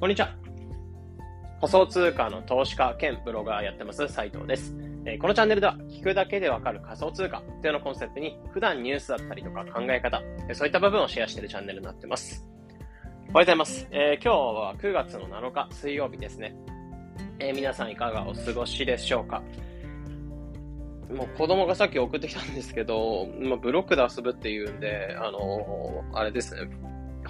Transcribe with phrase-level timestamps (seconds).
[0.00, 0.34] こんにちは。
[1.60, 4.74] 仮想通貨の投資家兼ブロガーやってます斉藤です。
[5.04, 10.22] えこのチャンネルでは聞くだけでわかる仮想通貨というのをコンセプトに普段ニュースだったりとか考え方、
[10.54, 12.46] そういった部分をシェアしているチャンネルになってます。
[12.48, 13.88] おはようございます。
[13.90, 16.56] えー、今日は9月の7日水曜日ですね。
[17.38, 19.42] えー、皆さんいかがお過ごしでしょうか
[21.14, 26.70] もう子供がさっき送ってきたんですけど、まあ、ブロックで遊ぶっていうんで、あのー、あれですね、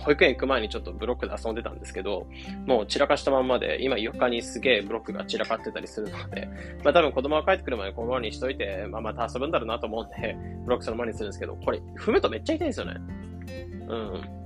[0.00, 2.26] 保育園行く前にちょっとブロックで遊んでたんですけど、
[2.66, 6.48] もう散らかしたまんまで、今床にすげえブロックが散らかってたりするので、
[6.82, 12.94] まあ多分子供が帰ってくるまでこのままにしといて、まあまた遊ぶんだろうなと思うんで、ブロックそのままにするんですけど、これ踏むとめっちゃ痛いんですよね。
[13.88, 14.40] うん。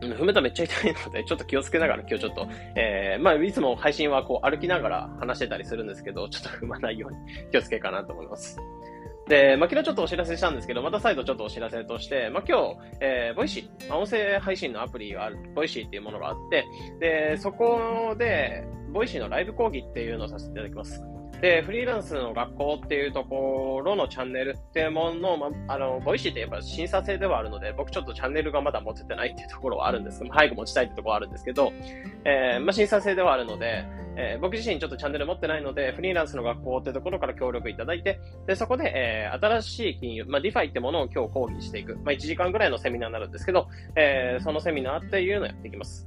[0.00, 8.58] 踏むとめっちゃ痛いので、ちょっと気をつけながら今日ちょっと、えー、まあ、いつも配信はこう歩きながら話してたりするんですけど、ちょっと踏まないように気をつけかなと思います。
[9.28, 16.64] で、まあ、昨日ちょっとお知らせしたんですけど、また再度ちょっとお知らせとして、まあ、今日、えー、 Voicy、音声配信のアプリがある、 Voicy っていうものがあって、
[17.00, 21.02] で、そこで、 Voicy のライブ講義っていうのをさせていただきます。
[21.40, 31.72] で、フリーランスの学校っていうところのチャンネルっていうものの、まあ、の、 Voicy ってやっぱ審査制ではあるので、僕ちょっとチャンネルがまだ持ててないっていうところはあるんですけど、早く持ちたいってところはあるんですけど、
[32.24, 33.84] えー、まあ、審査制ではあるので、
[34.16, 41.96] えー、僕自身ちょっとチャンネル持ってないので、フリーランスの学校ってところから協力いただいて、で、そこで、えー、新しい金融、まあ、 DeFi ってものを今日講義していく。
[41.96, 46.06] まあ、1時間ぐらいのセミナーになるんですけど、えー、そのセミナーっていうのをやっていきます。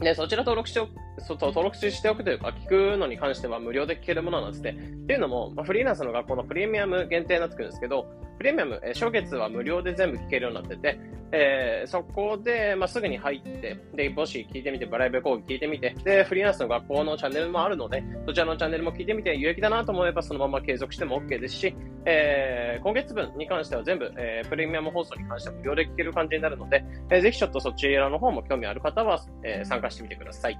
[0.00, 0.80] で、そちら登録して
[1.18, 4.70] そ登録しておくというか、聞くのに関しては無料で聞けるものなんですね。
[4.70, 8.06] っていうのも、まあ、フリーランスの学校のプレミアム限定になってくるんですけど、
[8.38, 10.98] プレミアム、えー、初月は無料で全部聞けるようになってて、
[11.32, 21.74] えー、そこで、まあ、すぐに入って、で、もし聞いてみて、バライブ講義聞いてみて、で、フリーランスの学校のチャンネルもあるので、そちらのチャンネルも聞いてみて、有益だなと思えばそのまま継続しても OK ですし、
[22.06, 30.58] えー、今月分に関しては全部、えー、プレミアム放送に関しては無料で聞ける感じになるので、えー、ぜひちょっとそちらの方も興味ある方は、えー、参加してみてください。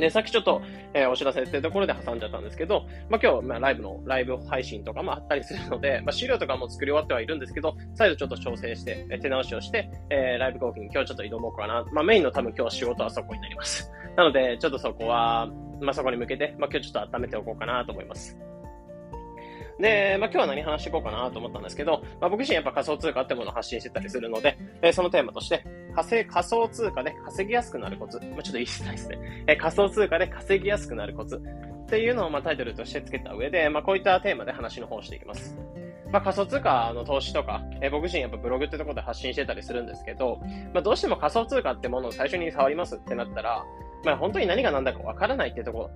[0.00, 0.62] で、さっきちょっと、
[0.94, 11.84] えー、お知らせっていうところで挟んじゃったんですけど、まあ、今日、まあ、ライブの、ライブ配信とかもあったりするので、まあ、資料とかも作り終わってはいるんですけど、再度ちょっと調整して、え手直しをして、えー、ライブ後期に今日ちょっと挑もうかな。
[11.92, 13.90] まあ、メインの多分今日仕事はそこになります。
[14.16, 15.48] なので、ちょっとそこは、
[15.80, 18.38] まあ、そこに向けて、まあ、今日ちょっと温めておこうかなと思います。
[19.78, 25.64] で、まあ、今日は何話していこうかなと思ったんですけど、まあ、僕自身やっぱ仮想通貨ってものを発信してたりするので、えー、そのテーマとして、
[25.94, 28.18] 仮想通貨で稼ぎやすくなるコツ。
[28.18, 29.44] まあ、ちょっと言いづらいですね。
[29.46, 31.36] えー、仮想通貨で稼ぎやすくなるコツ。
[31.36, 35.56] っていうのをまあタイトルとして付けた上で、まあ、こういったテーマで話の方をしていきます。
[36.12, 40.40] まあ、仮想通貨の投資とか、えー、僕自身やっぱブログってところで発信してたりするんですけど、
[40.72, 43.64] まあ、どうしても仮想通貨ってものを最初に触りますってなったら、
[44.04, 45.90] まあ、本当に何が何だかわからないってところ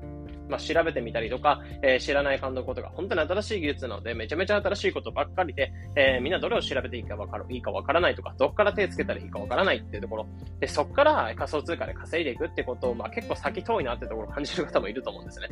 [0.50, 10.26] まあ、調べてみたりとか、えー、知らない感動ことが本当に新しい技術なので、めちゃめちゃ新しいことばっかりで、えー、みんなどれを調べていいかわかる、いいかわからないとか、どっから手つけたらいいかわからないっていうところ。
[10.58, 15.48] で、そっから仮想通貨で稼いでいくってことを、まあ、結構先遠いなってところを感じる方もいると思うんですね。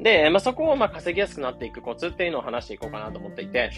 [0.00, 3.70] で、まあ、そこをまあ稼ぎやすくなっていくコツっていうのを話していこうかなと思っていて、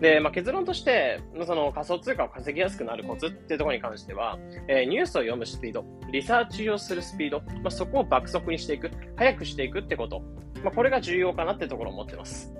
[0.00, 10.20] で、まあ、結論として、その仮想通貨を稼ぎやすくなるコツっていうところに関しては、えー、ニュースを読むスピード、リサーチをするスピード、まあ、そこを爆速にしていく、早くしていくってこと、
[10.62, 12.54] まあ、これが重要かなってところを思ってます。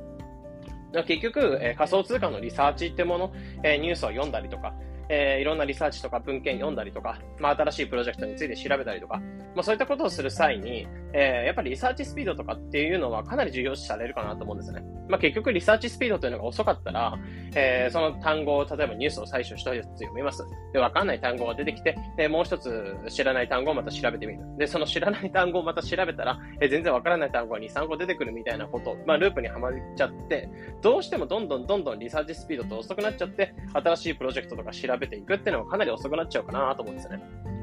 [1.06, 3.32] 結局、えー、仮想通貨のリサーチってもの、
[3.62, 4.74] えー、ニュースを読んだりとか、
[5.10, 9.18] えー、いろんなリサーチとか文献読んだりとか、まあ、新しいプロジェクトについて調べたりとか、
[9.54, 14.84] まあ、そういったことをする際に、えー、やっぱりリサーチスピードとかっていうのはかなり重要視されるかなと思うんですよね。
[15.08, 17.18] まあ、結局リサーチスピードというのが遅かったら、
[17.54, 20.44] えー、その単語を、例えばニュースを最初一つ読みます。
[20.72, 24.40] で、わかんない単語が出てきて、で、もう一つ知らない単語をまた調べてみる。
[24.58, 30.48] で、その知らない単語をまた調べたら、えー、全然わからない単語が2、3個出てくるみたいなこと、まあ、ループにはまっちゃって、
[30.82, 37.57] どうしてもどんどんどんどんリサーチスピードと遅くなっちゃって、新しいプロジェクトとか調べていくっていうのがかなり遅くなっちゃうかなと思うんですよね。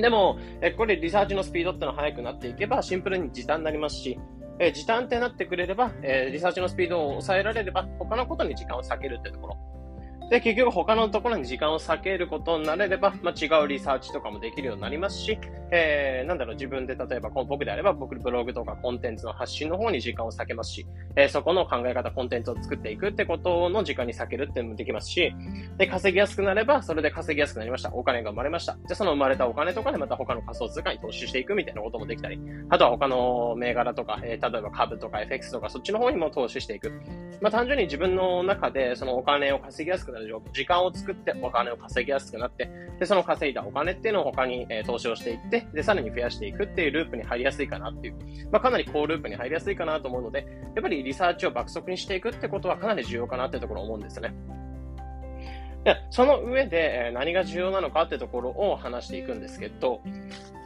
[0.00, 4.18] でも、えこれリサーチのスピードってのは速くなっていけば、シンプルに時短になりますし、
[4.58, 9.75] え時短ってなってくれれば、えリサーチのスピードを抑えられれば、他のことに時間を避けるってところ。
[10.30, 15.38] で、結局他のところに時間を避けることになれれば、まあ、違うリサーチとかもできるようになりますし、
[15.70, 25.32] えー、なんだろう、自分で例えば僕であれば僕のブログとかコンテンツの発信の方に時間を避けますし、えー、そこの考え方、コンテンツを作っていくってことの時間に避けるっていうのもできますし、
[25.78, 27.94] で、稼ぎやすくなれば、それで稼ぎやすくなりました。
[27.94, 28.72] お金が生まれました。
[28.72, 36.92] じゃあその生まれたお金とかでまた他の仮想通貨に投資していくみたいなこともできたり、あとは他の銘柄とか、えー、例えば株とか FX とかそっちの方にも投資していく。
[37.40, 48.16] まあ単純に自分の中でそのお金を稼ぎやすくなる状況、時間を作ってお金を稼ぎやすくなって、で、その稼いだお金っていうのを他に、えー、投資をしていって、で、さらに増やしていくっていうループに入りやすいかなっていう、
[48.50, 54.34] まあ、かなり高ループに入りやすいかなと思うので、やっぱりリサーチを爆速にしていくってことはかなり重要かなっていうところ思うんですよね。
[55.86, 60.00] で、その上で何が重要なのかってところを話していくんですけど、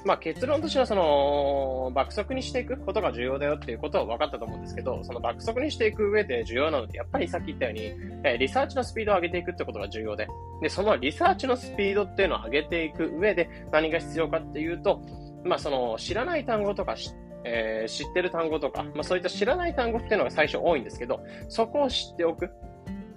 [0.06, 10.26] まあ結論としてはその爆速にしていくことが重要だよっていうことは分かったと思うんですけど、その爆速にしていく上で重要なのってやっぱりさっき言ったように、リサーチのスピードを上げていくってことが重要で、
[10.62, 15.02] で、そのリサーチのスピードっていうのを上げていく上で何が必要かっていうと、
[15.44, 16.96] まあその知らない単語とか
[17.44, 22.50] えー、知ってる単語とか、まあ、そういった知らない単語っていうのが最初多いんですけど、そこを知っておく。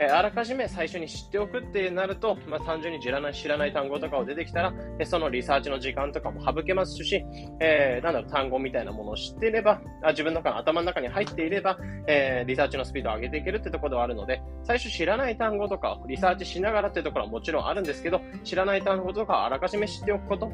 [0.04, 7.24] え、あらかじめ最初に知っておくってなると、まあ、単純に知らない知らない単語とかを出てきたら、えそのリサーチの時間とかも省けますし、
[7.60, 11.78] えー、なんだろう、単語みたいなものを知っていれば、あ自分の中の頭の中に入っていれば、
[12.08, 20.52] えー、リサーチのスピードを上げていけるってところではあるので、最初知らない単語とかリサーチしながらってところはもちろんあるんですけど、知らない単語とかあらかじめ知っておくこと、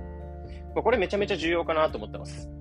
[0.75, 2.58] これめちゃめちゃ重要かなと思ってます。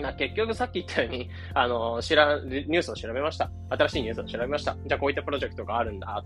[0.00, 3.50] まあ、結局さっき言ったように、あの、知ら、ニュースを調べました。
[3.70, 4.76] 新しいニュースを調べました。
[4.86, 6.24] じゃあこういったプロジェクトがあるんだ。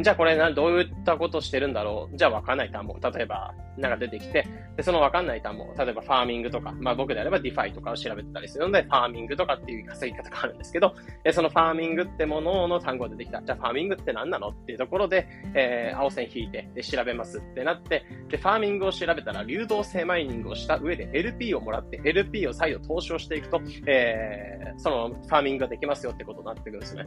[0.00, 2.16] じゃあこれな、どういったことをしてるんだろう。
[2.16, 2.98] じゃあわかんない単語。
[3.02, 5.72] 例えば、なんか出てきて、で、そのわかんない単語。
[5.78, 10.94] 例えば farming とか、まあ僕であれば DeFi とかを調べてたりするので、 farming とかっていう稼ぎ方があるんですけど、
[11.24, 13.42] えその farming ってものの単語が出てきた。
[13.42, 27.06] じゃあ farming って何なのっていうところで、えー、青線引いて、で、調べますってなって、で、 farming を調べたら、流動性マイニングをした上で LP をもらって、LP を再度投資をしていくと、えー、そのファーミングができますよってことになってくるんですね。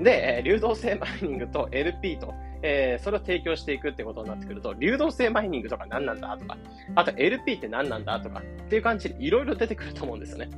[0.00, 6.56] で、流動性マイニングと LP と、えー、それを提供していくってことになってくると、流動性マイニングとか何なんだとか、
[6.94, 10.48] あと LP って何なんだとかっていう感じでいろいろ出てくると思うんですよね。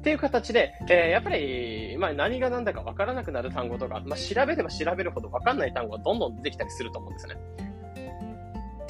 [0.00, 7.34] っていう形で、えー、やっぱり、まあ、何が何だか分からなくなる単語とか、まあ、調べれば調べるほど分かんない単語がどんどん出てきたりすると思うんですね。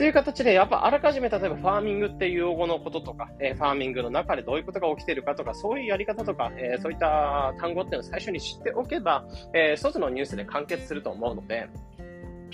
[0.01, 11.69] という形で、やっぱあらかじめ例えばファーミングっていう用語のこととか、えー、ファーミングの中でどういうことが起きているかとか、そういうやり方とか、えー、そういった単語っていうのを最初に知っておけば、えー、一つのニュースで完結すると思うので、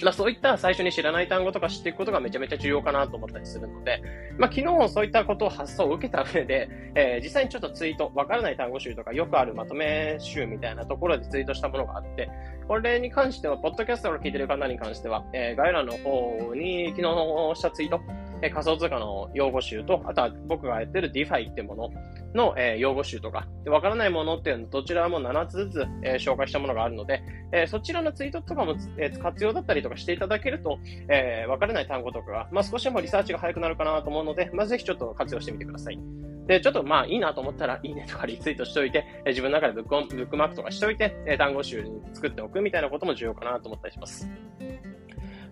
[0.04, 4.02] まあ、そういった最初に知らない単語とか知っていくことがめちゃめちゃ重要かなと思ったりするので、
[4.38, 12.28] まあ、昨日そういったことを発想を受けた上で、えー、実際にちょっとツイート、わからない単語集とかよくあるまとめ集みたいなところでツイートしたものがあって、
[12.68, 18.00] これに関しては、ポッドキャストを聞いてる方に関しては、えー、概要欄の方に昨日したツイート、
[18.42, 21.90] え、仮想通貨の用語集と、あとは僕がやってる DeFi ってもの
[22.34, 27.22] の、え、用語集とか、わからないものっていうのどちらも7つずつ、えー、紹介したものがあるので、
[27.52, 30.78] え、そちらのツイートとかも、え、活用だったりとかしていただけると、
[31.08, 35.98] えー、わからない単語とかが、まあ、少しでもリサーチが早くなるかなと思うので、まあ、ぜひちょっと活用してみてください。
[36.46, 44.28] で、ちょっとまあいいなと思ったら、いいねとかリツイートしておいて、え自分の中でブックブックマークとかしておいて、え単語集に作っておくみたいなことも重要かなと思ったりします。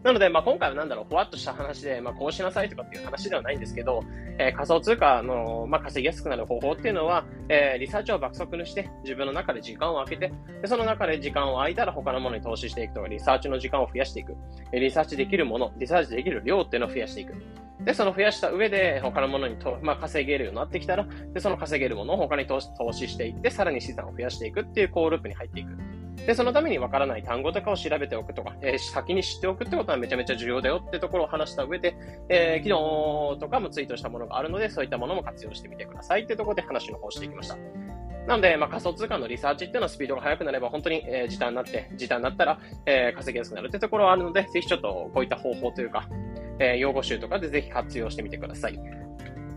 [0.04, 4.04] なので、まあ、今回はなんだろう、ふわっとした話で、まあ、こうしなさいとかっていう話ではないんですけど、
[4.38, 10.30] えー、仮想通貨の、まあ、稼ぎやすくなる方法っていうのは、えー、リサーチを爆速にして、自分の中で時間を空けて、
[10.60, 14.36] でその中で時間を空いたら他のものに投資していくとか、リサーチの時間を増やしていく。
[14.74, 17.34] リサーチできるもの、リサーチできる量っていうのを増やしていく。
[17.82, 22.60] で、その増やした上で、他のものにと、まあ、稼げるようになってきたら、で、その稼げるものを他に投
[22.92, 26.03] 資していって、さらに資産を増やしていくっていうコーループに入っていく。
[26.26, 31.96] で、そのためにわからない単語とかを調べておくとか、えー、先に知っておくってことはめちゃめちゃ重要だよってところを話した上で、
[32.28, 37.56] えー、昨日とかもツイートしたものがあるので、そういったものも活用してみてくださいってところで話の方していきました。
[38.26, 46.08] なので、まあ、仮想通貨のリサーチっていうのはスピードが速くなれば、本当に、えー、時短になって、時短になったら、えー、稼ぎやすくなるってところはあるので、ぜひちょっとこういった方法というか、
[46.58, 49.03] えー、用語集とかでぜひ活用してみてください。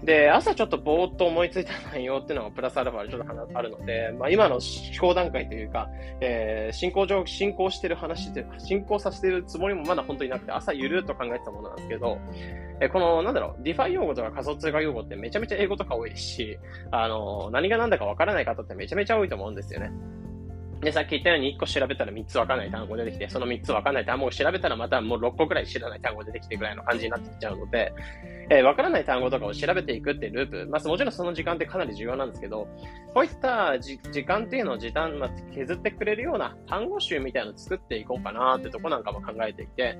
[0.07, 4.61] で、朝ちょっとぼーっと思いついた内容っていうのがプラスアルファでちょっとあるので、まあ今の思
[5.01, 5.89] 考段階というか、
[6.21, 12.17] えー、進行上、進行してる話で、進行させてるつもりもまだ本当になくて、朝ゆるっと考えてたものなんですけど、
[12.79, 16.57] えー、この、なんだろう、 DeFi 用語とか仮想通貨用語ってめちゃめちゃ英語とか多いし、
[16.89, 19.91] あの、何が何だかわからない方ってめちゃめちゃ多いと思うんですよね。
[20.81, 27.93] で、さっき言ったように1個調べたら3つわかんない単語出てきて、その3つわかんない単語を調べたらまたもう6個くらい知らない単語出てきてぐらいの感じになってきちゃうので、
[28.49, 32.67] えー、わからない単語とかを調べていくっていうループ、まあもちろんその時間ってかなり重要なんですけど、
[33.13, 39.97] こういった時間っていうのを時短、まあ、削ってくれるような単語集みたいなのを作っていこうかなってとこなんかも考えていて、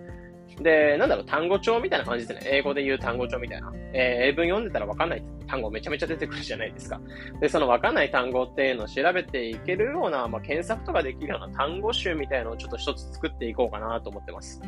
[0.62, 2.50] で、なんだろう、単語帳みたいな感じですね。
[2.52, 3.72] 英語で言う単語帳みたいな。
[3.94, 7.00] えー、英文読んでたらわかんない単語めちゃめちゃ出てくるじゃないですか。
[7.40, 14.62] で、そのわかんない単語っていうのを調べていけるような、まあ、検索とかできるような単語集みたいなのをちょっと一つ作っていこうかなと思ってます。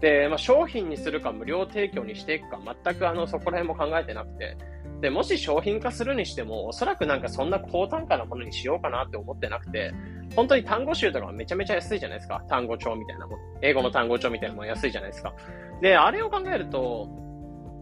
[0.00, 4.56] で、まあ、商品にするか無料提供にしていくか、全くあの、そこら辺も考えてなくて、
[5.04, 9.92] で、もし商品化するにしても、おそらくなんかそんな高単価なものにしようかなって思ってなくて、
[10.34, 12.42] 本当に単語集とかめちゃめちゃ安いじゃないですか。
[12.48, 13.42] 単語帳みたいなもの。
[13.60, 15.34] 英語の単語帳みたいなもの安いじゃないですか。
[15.82, 17.10] で、あれを考えると、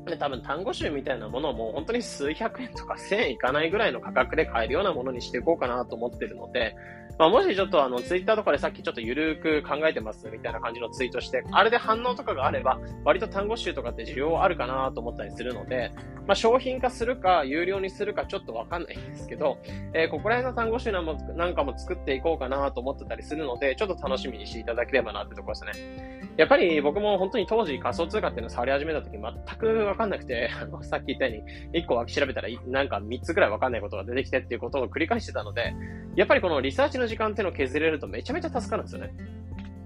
[0.06, 6.75] で、多分単語集みたいなものも本当に数百円とか1000円いかないぐらいの価格で買えるようなものにしていこうかなと思ってるので、
[7.18, 15.92] まあ、もしちょっとあの、ツイッターとかでさっきちょっとゆるく考えてますみたいな感じのツイートして、あれで反応とかがあれば、割と単語集とかって需要あるかなと思ったりするので、
[16.26, 19.59] まあ、商品化するか、有料にするかちょっとわかんないんですけど、
[19.92, 26.23] えー、ここら辺の単語集なんかも作っていこうかなと思ってたりするので、ちょっと楽しみにしていただければなってところですね。
[26.38, 29.21] やっぱり僕も本当に当時仮想通貨っていうのを触り始めた時全
[29.59, 35.75] くわかんなくて、 あの、さっき言ったように、1個調べたらなんか3つくらいわかんないことが出てきてっていうことを繰り返してたので、
[36.16, 39.12] やっぱりこのリサーチの時間っていうのを削れるとめちゃめちゃ助かるんですよね。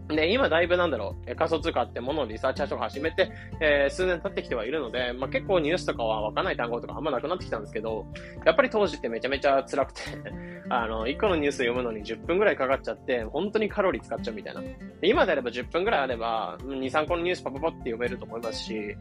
[0.09, 8.07] で、今だいぶなんだろう、仮想通貨ってものをリサーチとか始めて、えー、数年経ってきてはいるので、まあ、結構ニュースとかはわかんない単語とかあんまなくなってきたんですけど、
[8.45, 10.01] やっぱり当時ってめちゃめちゃ辛くて
[10.71, 14.63] あの、1個のニュース読むのに10分くらいかかっちゃって、本当にカロリー使っちゃうみたいな。
[15.03, 18.97] 今であれば10分くらいあれば、2、3個のニュースパパパって読めると思いますし、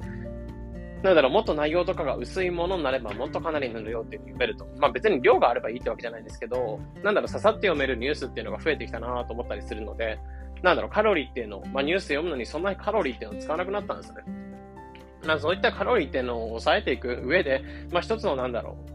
[1.06, 4.68] なんだろう、もっと内容とかが薄いものになれば、もっとかなり塗るよっていう読めると。
[4.80, 10.18] まあ別に量があればいいってわけじゃないんですけど、なんだろう、ささって読めるニュースっていうのが増えてきたなと思ったりするので、
[10.64, 14.24] なんだろう、カロリーっていうのを、まあ、ニュース読むのにそんなにカロリーっていうのを使わなくなったんですね。
[15.24, 18.92] まあ、そういったカロリーっていうのを抑えていく上で、まあ、一つのなんだろう、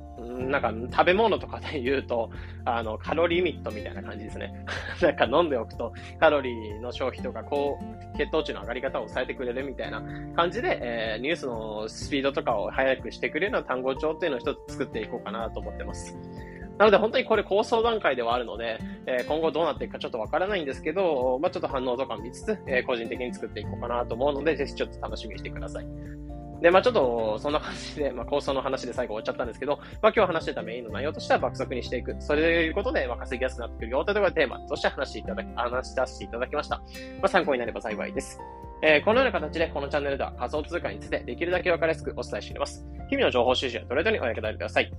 [0.48, 2.30] なんか食べ物とかで言うと、
[2.64, 4.52] あの、カロリーミットみたいな感じですね。
[5.02, 7.78] なんか飲んでおくと、カロリーの消費とか、こ
[8.14, 10.02] う、血糖値の上がり方を抑えてくれるみたいな
[10.34, 16.16] 感じで、えー、ニュースのスピードとかを速くしてくれるような単語帳っていうのを一つ作っていこうかなと思ってます。
[16.80, 25.86] なので本当にこれ構想段階ではあるので、えー、今後どうなっていくかちょっとわからないんですけど、まあ、ちょっと反応とか見つつ、えー、個人的に作っていこうかなと思うので、ぜひちょっと楽しみにしてください。
[26.60, 32.16] で、まあちょっと、そんな感じで、まあ構想の話で最後終わっちゃったんですけど、まあ今日話してたメインの内容としては爆速にしていく。
[32.20, 36.76] それということで、まあ稼ぎやすくなってくるよというところでテーマとして話していただき、話し出していただきました。
[36.76, 36.84] ま
[37.22, 38.38] あ参考になれば幸いです。
[38.82, 42.86] えー、このような形で、このチャンネルでは仮想通貨についてできるだけわかりやすくお伝えしています。
[43.08, 44.90] 日々の情報収集やトレードにお役立てください。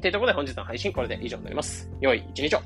[0.00, 1.90] というところで本日の配信これで以上になります。
[2.00, 2.60] 良い一日を。